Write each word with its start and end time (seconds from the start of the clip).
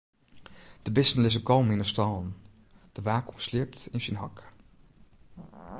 De 0.81 0.91
bisten 0.95 1.21
lizze 1.23 1.43
kalm 1.47 1.67
yn 1.73 1.83
'e 1.83 1.87
stâlen, 1.91 2.29
de 2.95 3.01
waakhûn 3.07 3.43
sliept 3.47 3.81
yn 3.95 4.03
syn 4.05 4.19
hok. 4.21 4.37